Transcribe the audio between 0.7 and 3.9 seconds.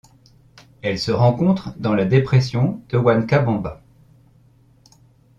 Elle se rencontre dans la dépression Huancabamba.